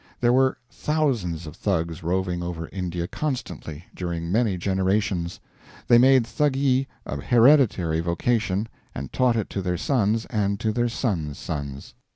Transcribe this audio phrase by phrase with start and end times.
[0.19, 5.39] There were thousands of Thugs roving over India constantly, during many generations.
[5.87, 10.89] They made Thuggee a hereditary vocation and taught it to their sons and to their
[10.89, 11.93] son's sons.